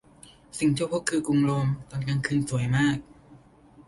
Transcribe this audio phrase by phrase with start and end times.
[0.59, 2.97] สิ่งที่พบคือกรุงโรมตอนกลางคืนสวยมาก